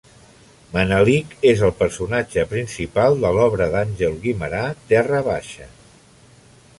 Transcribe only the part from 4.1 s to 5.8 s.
Guimerà Terra Baixa.